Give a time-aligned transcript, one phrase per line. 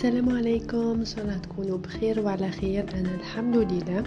[0.00, 0.98] السلام عليكم.
[1.00, 2.84] إن شاء الله تكونوا بخير وعلى خير.
[2.94, 4.02] أنا الحمد لله.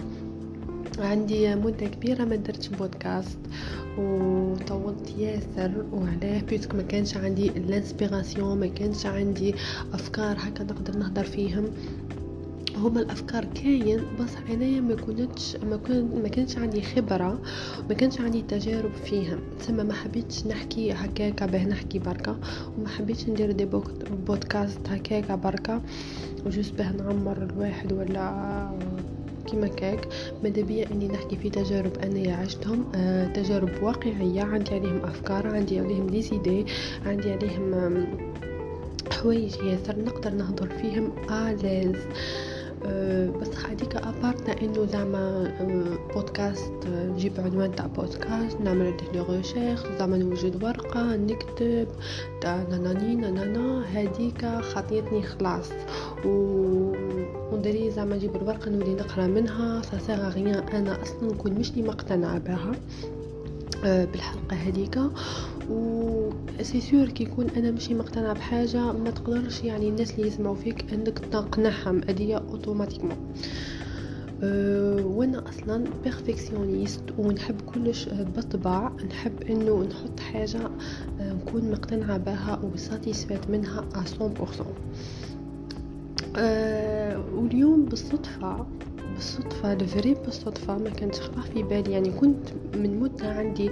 [0.99, 3.37] عندي مدة كبيرة ما درتش بودكاست
[3.97, 6.41] وطولت ياسر وعلاه.
[6.41, 9.55] parce que ما كانش عندي ال inspiration ما كانش عندي
[9.93, 11.65] أفكار هكا نقدر نهضر فيهم.
[12.83, 17.41] هما الأفكار كاين بس انايا ما كنتش ما, كنت ما كانش عندي خبرة
[17.89, 22.37] ما كانش عندي تجارب فيهم تسمى ما حبيتش نحكي هكاكا باه نحكي بركة
[22.77, 23.65] وما حبيتش ندير des
[24.27, 25.81] podcasts هكاكا بركة
[26.45, 28.69] وجوز باه نعمر الواحد ولا
[29.47, 30.07] كيما كاك
[30.43, 34.43] ماذا بيا إني نحكي في تجارب أنا عشتهم آه تجارب واقعية.
[34.43, 36.65] عندي عليهم أفكار عندي عليهم des idées
[37.05, 38.05] عندي عليهم
[39.11, 41.95] حوايج ياسر نقدر نهضر فيهم à l'aise
[42.85, 49.25] أه بس هذيك à part انه زعما أه بودكاست نجيب عنوان تاع بودكاست نعمل les
[49.29, 51.87] recherches زعما نوجد ورقة نكتب
[52.41, 55.69] تاع ناناني نانانا هذيك خطيتني خلاص.
[56.25, 56.29] و
[57.51, 62.71] وندري زعما نجيب الورقة نولي نقرأ منها سا غيان أنا أصلا نكون مش مقتنعه بها
[63.85, 64.99] أه بالحلقة هذيك
[65.69, 66.22] و
[66.61, 70.93] c'est sûr كي يكون أنا ماشي مقتنعة بحاجة ما تقدرش يعني الناس اللي يسمعوا فيك
[70.93, 73.33] انك تقنعهم هذه automatiquement
[74.43, 80.69] أه وأنا أصلا perfectionniste ونحب كلش بالطبع نحب إنه نحط حاجة
[81.19, 84.31] أه نكون مقتنعة بها و satisfaite منها 100%
[86.37, 88.65] أه واليوم بالصدفة
[89.23, 91.91] بالصدفة ال vrai بالصدفة ما كانت خطأ في بالي.
[91.91, 93.69] يعني كنت من مدة عندي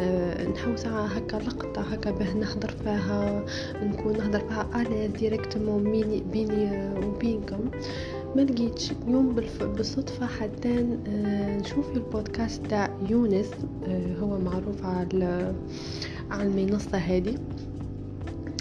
[0.00, 3.44] آه نحو ساعة هكا لقطة هكا باه نهضر فيها
[3.82, 7.70] نكون نهضر فيها ألا directement بيني, بيني وبينكم.
[8.36, 13.50] ما لقيتش اليوم بالصدفة حتى آه نشوف البودكاست تاع يونس
[13.88, 15.54] آه هو معروف على
[16.30, 17.34] على المنصة هذه.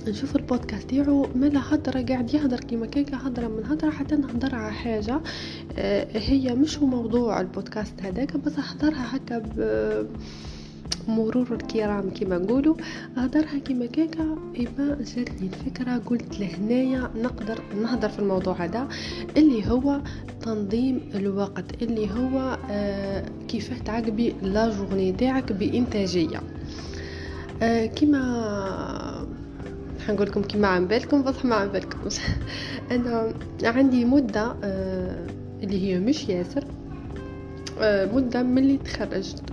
[0.08, 4.74] نشوف البودكاست تاعو مالا هضرة قاعد يهضر كيما كيكا هضرة من هضرة حتى نهضر على
[4.74, 5.22] حاجة.
[6.16, 9.44] هي مش موضوع البودكاست هذاك بس هضرها هكا
[11.08, 12.76] مرور الكرام كما نقولوا.
[13.18, 18.88] هضرها كيما كيكا إبا جاتني الفكرة قلت لهنايا نقدر نهضر في الموضوع هذا
[19.38, 20.02] اللي هو
[20.42, 22.58] تنظيم الوقت اللي هو
[23.48, 26.42] كيفاه تعقبي لا جورني تاعك بإنتاجية.
[30.12, 32.20] كيما حنقول لكم كيما عم بالكم بصح ما عم بالكمش
[32.92, 33.34] أنا
[33.64, 35.28] عندي مدة آه
[35.64, 36.64] اللي هي مش ياسر
[37.80, 39.44] آه مدة ملي تخرجت.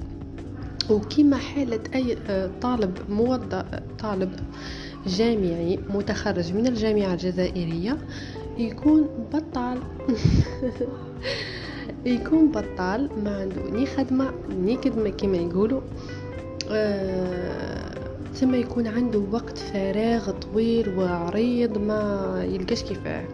[0.91, 3.65] وكيما حالة أي آه طالب موظف
[3.99, 4.31] طالب
[5.07, 7.97] جامعي متخرج من الجامعة الجزائرية
[8.59, 9.79] يكون بطال.
[12.07, 15.81] يكون بطال ما عنده ni خدمة ni كدمة كما يقولوا.
[16.71, 17.98] آه
[18.41, 23.25] ثم يكون عنده وقت فراغ طويل وعريض ما يلقاش كيفاه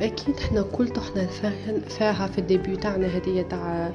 [0.00, 1.26] أكيد حنا كل طحنا
[1.88, 3.92] فيها في ال début تاعنا هدية تاع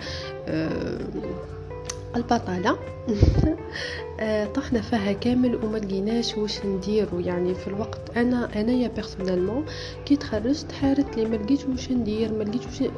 [2.16, 2.78] البطالة.
[4.56, 7.20] طحنا فيها كامل وما لقيناش واش نديرو.
[7.20, 9.66] يعني في الوقت أنا أنايا personnellement
[10.06, 12.92] كي تخرجت حارت لي ما لقيتش واش ندير ما لقيتش واش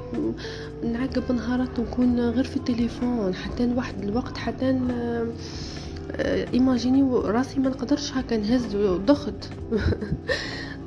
[0.84, 4.80] نعقب نهارات نكون غير في التليفون حتى واحد الوقت حتى
[6.54, 8.76] إيماجيني راسي ما نقدرش هكا نهز
[9.06, 9.50] ضغط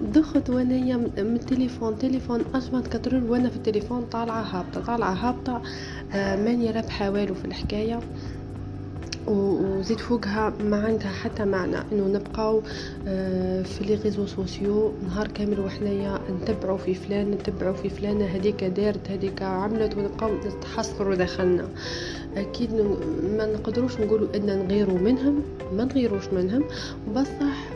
[0.03, 5.63] ضغط وانايا من التليفون تليفون اجمد كترول وأنا في التليفون طالعة هابطة طالعة هابطة
[6.13, 8.01] آه ماني رابحة والو في الحكاية.
[9.27, 12.63] وزيد فوقها ما عندها حتى معنى إنه نبقاو
[13.09, 18.65] آه في les réseaux sociaux نهار كامل وحنايا نتبعوا في فلان نتبعوا في فلانه هذيك
[18.65, 21.69] دارت هذيك عملت ونبقاو نتحسروا داخلنا.
[22.37, 22.75] أكيد
[23.37, 26.65] ما نقدروش نقولوا إن نغيروا منهم ما نغيروش منهم.
[27.15, 27.69] بصح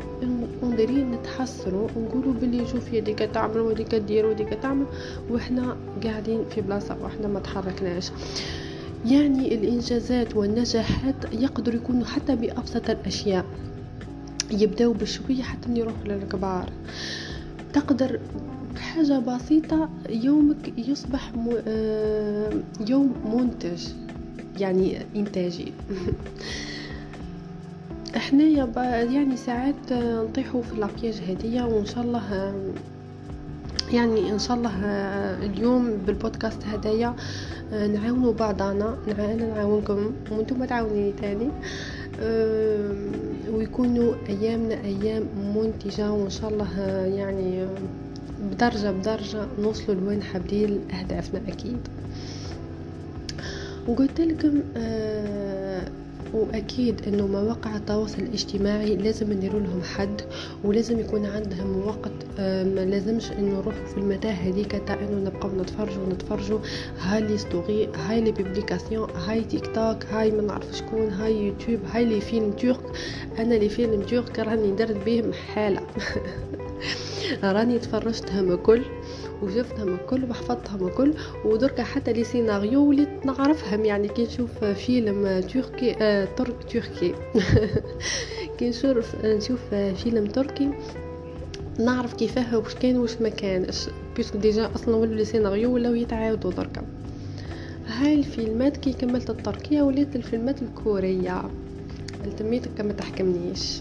[0.62, 4.86] نديرين نتحسروا ونقولوا بلي شوفي هذيك تعمل وهذيك دير وهذيك تعمل
[5.30, 8.10] وحنا قاعدين في بلاصة وحنا ما تحركناش.
[9.04, 13.44] يعني الإنجازات والنجاحات يقدر يكونوا حتى بأبسط الأشياء.
[14.50, 16.72] يبداو بشوية حتى يروحوا للكبار.
[17.72, 18.20] تقدر
[18.76, 21.32] حاجة بسيطة يومك يصبح
[22.88, 23.88] يوم منتج
[24.58, 25.72] يعني إنتاجي.
[28.16, 28.44] إحنا
[29.02, 32.54] يعني ساعات نطيحوا في الأبياج هدية وإن شاء الله
[33.92, 34.72] يعني إن شاء الله
[35.46, 37.14] اليوم بالبودكاست هدايا
[37.72, 41.48] نعاونوا بعضنا أنا نعاونكم وأنتم تعاونيني تاني.
[43.52, 45.22] ويكونوا أيامنا أيام
[45.56, 46.80] منتجة وإن شاء الله
[47.16, 47.66] يعني
[48.50, 51.78] بدرجه بدرجة نوصلوا لوين حابين أهدافنا أكيد.
[53.88, 54.60] وقلت لكم
[56.34, 60.22] وأكيد إنه مواقع التواصل الاجتماعي لازم نديروا لهم حد
[60.64, 66.06] ولازم يكون عندهم وقت ما لازمش إنه نروحوا في المتاهة هذيك تاع إنه نبقاو نتفرجوا
[66.06, 66.58] نتفرجوا
[67.00, 71.80] هاي les stories هاي les publications هاي تيك توك هاي ما نعرف شكون هاي يوتيوب
[71.92, 72.80] هاي les films ترك
[73.38, 75.80] أنا les films ترك راني درت بهم حالة.
[77.42, 78.82] راني تفرجتهم كل
[79.42, 83.84] وشفتهم كل وحفظتهم كل ودركا حتى les scénarios وليت نعرفهم.
[83.84, 87.14] يعني كي نشوف فيلم تركي آه ترك تركي.
[88.58, 90.70] كي نشوف نشوف فيلم تركي
[91.78, 93.88] نعرف كيفاه واش كان واش ما كانش.
[94.16, 96.82] parce que déjà أصلا ولو les scénarios ولاو يتعاودوا دركا.
[97.86, 101.42] هاي الفيلمات كي كملت التركية وليت الفيلمات الكورية.
[102.24, 103.80] ultimate ما تحكمنيش.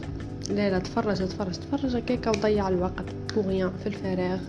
[0.50, 3.25] لا لا تفرج تفرج تفرج هكاكا وضيع الوقت.
[3.36, 4.40] pour rien في الفراغ.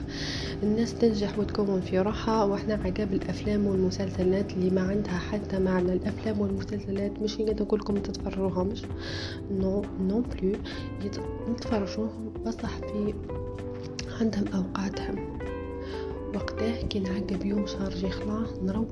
[0.62, 5.92] الناس تنجح وتكون في روحها وإحنا عقاب الأفلام والمسلسلات اللي ما عندها حتى معنى.
[5.92, 8.82] الأفلام والمسلسلات مش قاعدة نقول لكم تتفرجوهمش
[9.50, 10.52] non non plus.
[11.48, 13.14] نتفرجوهم بصح في
[14.20, 15.36] عندهم أوقاتهم.
[16.36, 18.88] وقتاه كي نعقب يوم chargé خلاص نروح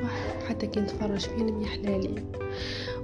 [0.48, 2.24] حتى كي نتفرج فيلم يحلالي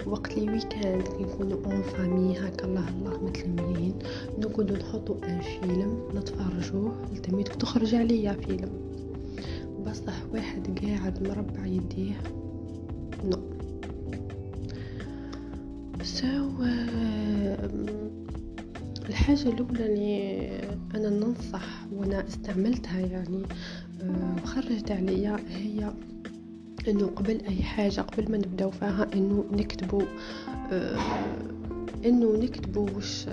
[0.07, 3.95] وقت لي ويكاند كي نكونوا اون فامي هكا الله الله متلمين
[4.39, 8.71] نقعدوا نحطوا أن فيلم نتفرجوه لتميتك تخرج عليا فيلم.
[9.87, 12.21] بصح واحد قاعد مربع يديه.
[13.25, 13.39] نو.
[16.03, 16.63] سو so,
[19.09, 20.61] الحاجة الأولى اللي
[20.95, 23.43] أنا ننصح وأنا استعملتها يعني
[24.43, 25.93] وخرجت عليا هي
[26.89, 30.03] إنه قبل أي حاجة قبل ما نبداو فيها إنه نكتبوا
[32.05, 33.27] إنه نكتبوا وش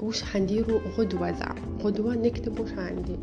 [0.00, 3.16] وش حنديروا غدوة زعما غدوة نكتب وش عندي.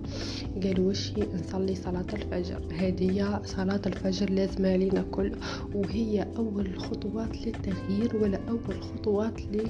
[0.63, 2.61] قالوا وش نصلي صلاة الفجر.
[2.73, 5.31] هذه صلاة الفجر لازم علينا كل
[5.73, 9.67] وهي أول خطوات للتغيير ولا أول خطوات ل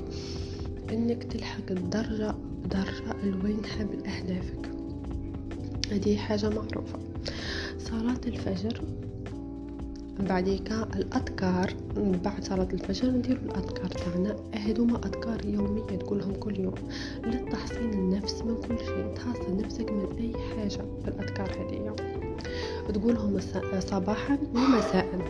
[0.91, 2.35] انك تلحق الدرجة
[2.71, 4.70] درجة لوين حاب أهدافك.
[5.91, 6.99] هذه حاجة معروفة.
[7.79, 8.81] صلاة الفجر
[10.19, 11.73] بعديك الأذكار.
[11.95, 14.35] بعد صلاة الفجر ندير الأذكار تاعنا.
[14.53, 16.73] هذوما أذكار يومية تقولهم كل يوم.
[17.25, 19.13] للتحصين النفس من كل شيء.
[19.15, 20.85] تحصن نفسك من أي حاجة.
[21.07, 21.95] الأذكار هذه.
[22.93, 23.39] تقولهم
[23.79, 25.21] صباحا ومساء.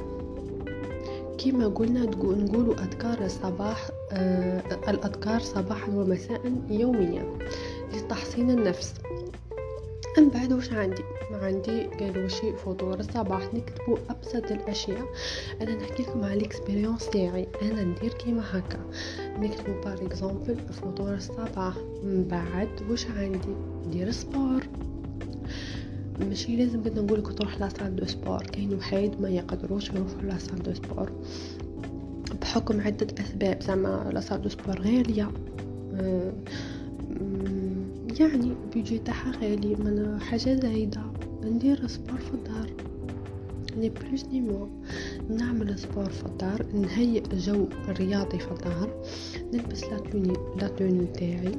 [1.37, 7.25] كما قلنا نقولوا أذكار الصباح آه الأذكار صباحا ومساء يوميا.
[7.93, 8.93] لتحصين النفس.
[10.21, 15.05] من بعد وش عندي؟ عندي قالوا شي فطور الصباح نكتبوا أبسط الأشياء.
[15.61, 17.47] أنا نحكي لكم على ال expérience تاعي.
[17.61, 18.79] أنا ندير كيما هكا.
[19.39, 23.55] نكتبوا par exemple فطور الصباح من بعد وش عندي؟
[23.87, 24.63] ندير sport
[26.19, 30.21] ماشي لازم بدنا نقول لك تروح la salle de sport كاين وحيد ما يقدروش يروحوا
[30.21, 31.11] la salle de sport
[32.41, 33.61] بحكم عدة أسباب.
[33.61, 35.31] زعما la salle de sport غالية.
[35.95, 36.33] أه
[38.21, 41.01] يعني بيجي تاعها غالي من حاجة زايدة.
[41.43, 42.69] ندير sport في الدار.
[43.77, 44.69] ni plus ni moins.
[45.29, 49.03] نعمل sport في الدار نهيئ جو رياضي في الدار.
[49.53, 51.55] نلبس la tenue la tenue تاعي.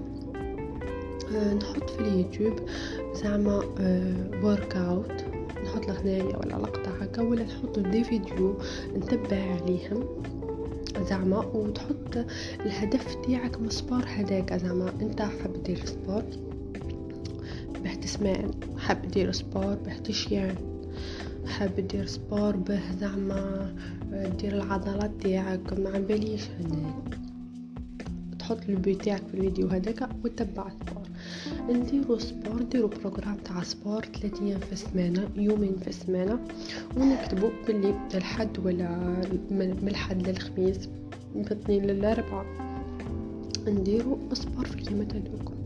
[1.35, 2.55] أه نحط في اليوتيوب
[3.15, 3.56] زعما
[4.43, 5.25] workout
[5.65, 8.58] نحط لغناية ولا لقطة هكا ولا نحط des vidéos
[8.97, 10.05] نتبع عليهم
[11.08, 11.39] زعما.
[11.39, 12.27] وتحط
[12.60, 14.93] الهدف تاعك من السبور هذاك زعما.
[15.03, 16.22] انت حاب دير سبور
[18.12, 20.54] تسمعن حاب دير سبور باه تشيان
[21.46, 23.74] حاب دير سبور باه زعما
[24.40, 26.42] دير العضلات تاعك ما باليش
[28.38, 31.02] تحط البي تاعك في الفيديو هذاك وتتبع سبور.
[31.70, 36.38] نديرو سبور نديرو بروغرام تاع سبور ثلاثة أيام في السمانة يومين في السمانة
[36.96, 38.88] ونكتبو باللي الحد ولا
[39.50, 40.88] من الحد للخميس
[41.34, 42.46] من الاثنين للاربعاء
[43.66, 45.61] نديرو sport في اليومات هذوك.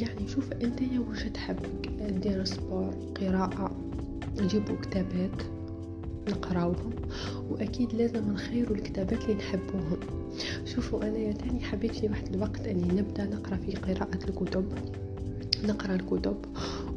[0.00, 1.56] يعني شوف أنت واش تحب
[2.20, 3.76] دير sport قراءة
[4.40, 5.42] نجيبو كتابات
[6.28, 6.92] نقراوهم.
[7.50, 9.98] وأكيد لازم نخيروا الكتابات اللي نحبوهم.
[10.64, 14.64] شوفوا أنا يا تاني حبيت في واحد الوقت أني نبدأ نقرأ في قراءة الكتب.
[15.64, 16.36] نقرأ الكتب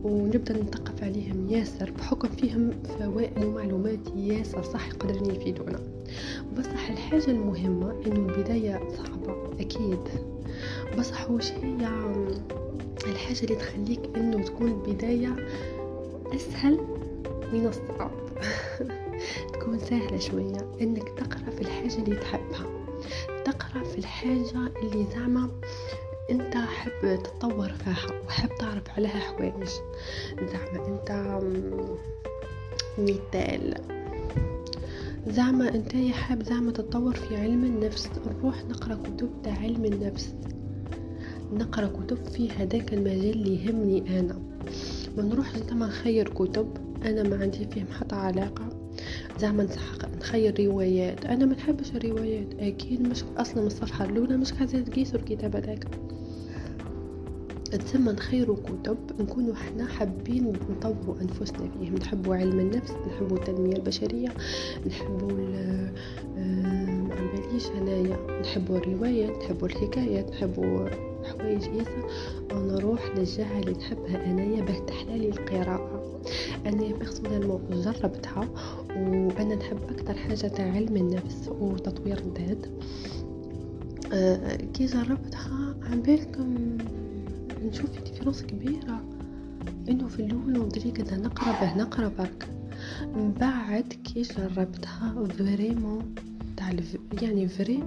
[0.04, 1.50] ونبدأ نثقف عليهم.
[1.50, 5.80] ياسر بحكم فيهم فوائد ومعلومات ياسر صح يقدرون يفيدونا.
[6.58, 10.00] بصح الحاجة المهمة إنه البداية صعبة أكيد.
[11.00, 11.90] بصح وش هي؟
[13.10, 15.36] الحاجة اللي تخليك إنه تكون البدايه
[16.36, 16.80] أسهل
[17.54, 18.12] من الصعب.
[19.54, 20.74] تكون سهلة شوية.
[20.82, 22.66] إنك تقرأ في الحاجة اللي تحبها.
[23.46, 25.50] تقرأ في الحاجة اللي زعما
[26.30, 29.70] أنت حب تتطور فيها وحب تعرف عليها حوايج.
[30.42, 31.40] زعما أنت
[32.98, 33.74] مثال
[35.28, 38.10] زعما أنت حاب زعما تتطور في علم النفس.
[38.28, 40.36] نروح نقرأ كتب تاع علم النفس.
[41.54, 44.40] نقرأ كتب في هذاك المجال اللي يهمني أنا.
[45.18, 46.68] ما نروح زعما نخير كتب.
[47.06, 48.70] أنا ما عندي فيهم حتى علاقة.
[49.40, 49.68] زعما
[50.18, 51.26] نخير روايات.
[51.26, 52.48] أنا ما نحبش الروايات.
[52.60, 55.88] أكيد مش أصلا من الصفحة الأولى مش قاعدة تقيسوا الكتاب هذاك.
[57.72, 58.98] تسمى نخيروا كتب.
[59.20, 64.30] نكونوا حنا حابين نطوروا أنفسنا فيه نحبوا علم النفس نحبوا التنمية البشرية
[64.88, 65.32] نحبوا
[66.38, 68.42] آه، باليش أنايا.
[68.42, 70.88] نحبوا الروايات نحبوا الحكايات نحبوا
[71.30, 72.10] حوايج ياسر
[72.52, 76.22] أو نروح للجهه اللي نحبها أنايا باه تحلالي القراءة.
[76.66, 78.50] أنا بيرسونيلمون جربتها
[78.90, 82.66] وأنا نحب أكثر حاجة تاع علم النفس وتطوير الذات.
[84.14, 86.78] أه كي جربتها على بالكم
[87.64, 89.02] نشوف في différence كبيرة
[89.90, 92.48] إنه في الأول ندري كذا نقرأ به نقرأ برك
[93.16, 96.16] من بعد كي جربتها vraiment
[96.58, 96.72] تاع
[97.22, 97.84] يعني vrai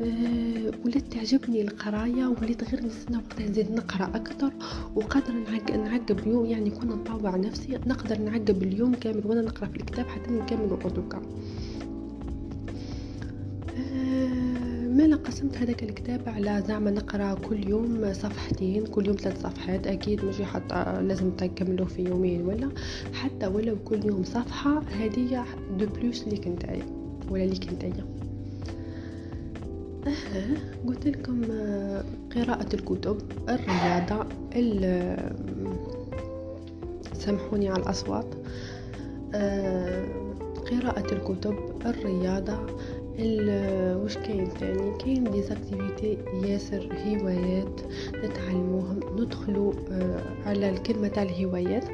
[0.00, 4.52] ولات تعجبني القراية وليت غير نستنى وقتها نزيد نقرأ أكثر.
[4.94, 5.32] وقادر
[5.76, 10.30] نعقب يوم يعني كون نطوع نفسي نقدر نعقب اليوم كامل وأنا نقرأ في الكتاب حتى
[10.30, 11.22] نكمل دوكا
[14.88, 19.86] ما قسمت هذاك الكتاب على زعما نقرأ كل يوم صفحتين كل يوم ثلاث صفحات.
[19.86, 22.68] أكيد مش حتى لازم تكملوا في يومين ولا؟
[23.12, 25.44] حتى ولو كل يوم صفحة هذه
[25.78, 26.86] دو بلوس ليك نتايا
[27.30, 28.27] ولا ليك نتايا.
[30.08, 31.42] أه قلت لكم
[32.34, 34.26] قراءة الكتب الرياضة
[37.12, 38.34] سامحوني على الأصوات.
[39.34, 40.04] أه
[40.70, 41.54] قراءة الكتب
[41.86, 42.58] الرياضة
[44.04, 47.80] وش كاين ثاني كاين des activités ياسر هوايات
[48.24, 51.84] نتعلموهم ندخلوا آه على الكلمة تاع الهوايات.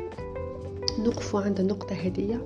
[0.98, 2.40] نقفوا عند النقطة هذه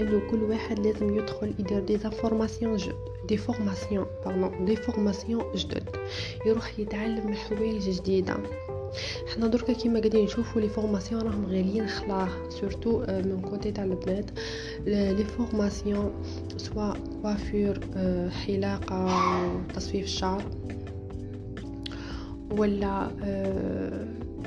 [0.00, 2.94] إنه كل واحد لازم يدخل يدير des formations جدد
[3.28, 5.88] des formations pardon des formations جدد.
[6.46, 8.36] يروح يتعلم حوايج جديدة.
[9.34, 14.30] حنا دركا كيما قاعدين نشوفوا les formations راهم غاليين خلاه surtout من côté تاع البنات.
[14.86, 16.12] les formations
[16.56, 17.80] soit coiffure
[18.46, 19.06] حلاقة
[19.56, 20.42] وتصفيف الشعر
[22.50, 23.10] ولا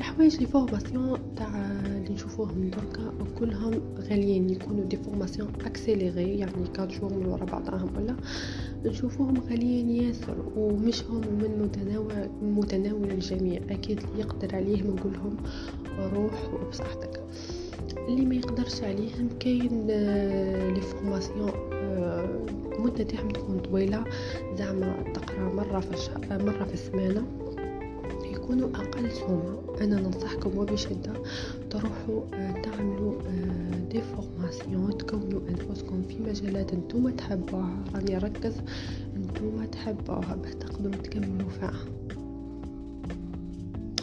[0.06, 1.48] الحوايج les formations تاع
[1.86, 4.50] اللي نشوفوهم دركا كلهم غاليين.
[4.50, 8.16] يكونوا des formations accélérées يعني 4 شهور من ورا بعضهم ولا.
[8.86, 13.62] نشوفوهم غاليين ياسر ومش هم من متناول متناول الجميع.
[13.70, 15.38] أكيد اللي يقدر عليهم نقولهم
[16.00, 17.24] روح وبصحتك.
[18.08, 19.88] اللي ما يقدرش عليهم كاين
[20.74, 21.52] les formations
[22.80, 24.04] مدة تاعهم تكون طويلة.
[24.58, 25.90] زعما تقرا مرة في
[26.32, 27.45] مرة في السمانة.
[28.46, 31.14] يكونوا أقل سومة أنا ننصحكم وبشدة
[31.70, 32.22] تروحوا
[32.64, 33.14] تعملوا
[33.92, 38.54] des formations تكونوا أنفسكم في مجالات أنتم تحبوها راني أركز
[39.16, 41.74] أنتم تحبوها باه تقدروا تكملوا فيها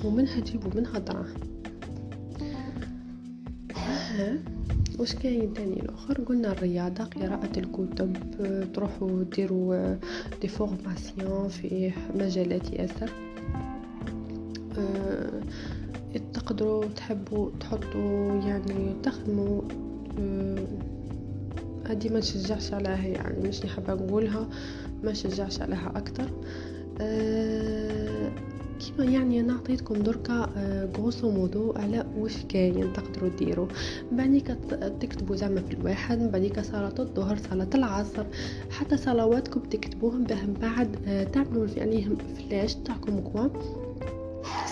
[0.04, 1.40] ومنها تجيبوا منها دراهم
[4.98, 8.12] وش كاين تاني الآخر قلنا الرياضه قراءه الكتب
[8.74, 9.96] تروحوا ديروا
[10.42, 13.10] دي فورماسيون في مجالات ياسر
[16.18, 19.62] تقدروا تحبوا تحطوا يعني تخدموا
[20.18, 20.66] أه
[21.86, 24.48] هادي ما نشجعش عليها يعني مش حابة نقولها
[25.04, 26.30] ما نشجعش عليها أكتر.
[27.00, 28.32] أه
[28.80, 30.48] كيما يعني أنا عطيتكم دركا
[30.96, 33.66] grosso modo على واش كاين تقدروا ديروا.
[34.12, 34.46] بعديك
[35.00, 38.24] تكتبوا زعما في الواحد بعديك صلاة الظهر صلاة العصر
[38.70, 40.96] حتى صلواتكم تكتبوهم باه بعد
[41.32, 43.48] تعملوا عليهم flèche تاعكم quoi.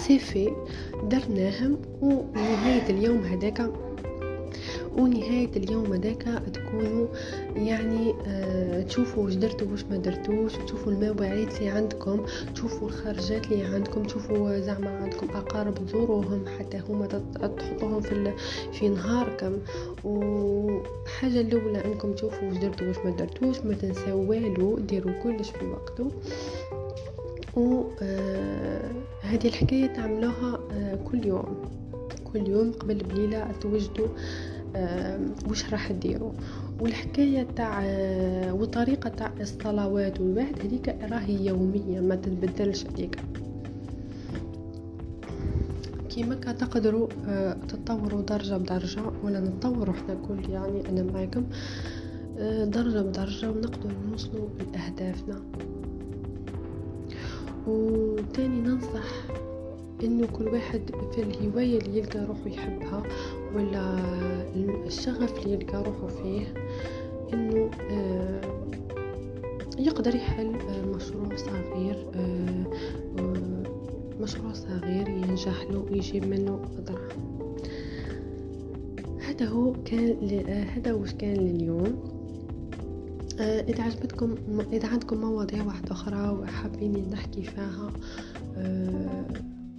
[0.06, 0.50] c'est fait
[1.02, 3.71] درناهم ونهاية اليوم هذاك
[4.97, 6.23] ونهاية اليوم هذاك
[6.54, 7.07] تكونوا
[7.57, 13.64] يعني آه تشوفوا واش درتوا واش ما درتوش تشوفوا المواعيد اللي عندكم تشوفوا الخرجات اللي
[13.64, 17.07] عندكم تشوفوا زعما عندكم أقارب تزوروهم حتى هما
[17.59, 18.33] تحطوهم في
[18.73, 19.59] في نهاركم.
[20.04, 25.64] وحاجة الأولى أنكم تشوفوا واش درتوا واش ما درتوش ما تنساو والو ديروا كلش في
[25.64, 26.11] وقته
[27.57, 28.89] و آه
[29.30, 31.56] هذه الحكاية تعملوها آه كل يوم.
[32.32, 34.08] كل يوم قبل بليلة توجدوا
[34.76, 35.20] آه
[35.50, 36.32] وش راح ديروا
[36.80, 43.18] والحكاية تاع آه وطريقة تاع الصلوات والواحد هذيك راهي يومية ما تتبدلش هذيك.
[46.10, 47.08] كيما تقدروا
[47.68, 51.44] تطوروا درجة بدرجة ولا نتطوروا إحنا كل يعني أنا معكم
[52.38, 55.40] آه درجة بدرجة ونقدر نوصلوا لأهدافنا.
[57.66, 58.60] وتاني
[58.90, 59.09] ننصح
[60.04, 60.80] إنه كل واحد
[61.14, 63.02] في الهواية اللي يلقى روحه يحبها
[63.54, 63.99] ولا
[64.87, 66.54] الشغف اللي يلقى روحه فيه
[67.32, 68.40] إنه آه
[69.78, 70.56] يقدر يحل
[70.94, 72.06] مشروع صغير
[74.20, 77.56] مشروع صغير ينجح له ويجيب منه دراهم
[79.20, 80.40] هذا هو كان
[80.76, 82.19] هذا واش كان لليوم.
[83.40, 84.35] آه، إذا عجبتكم
[84.73, 87.90] إذا عندكم مواضيع واحدة أخرى وحابين نحكي فيها
[88.56, 89.25] آه،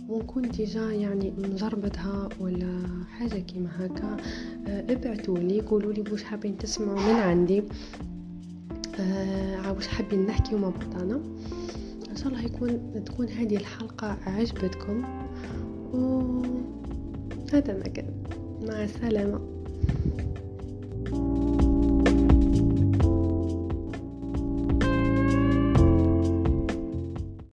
[0.09, 4.17] ونكون ديجا يعني مجربتها ولا حاجة كيما هكا
[4.67, 7.63] آه، ابعتوا لي قولوا لي واش حابين تسمعوا من عندي
[9.75, 11.21] واش حابين نحكي مع بعضنا.
[12.11, 15.03] إن شاء الله يكون تكون هذه الحلقة عجبتكم.
[15.93, 16.21] و
[17.53, 18.23] هذا ما كان.
[18.61, 19.50] مع السلامة.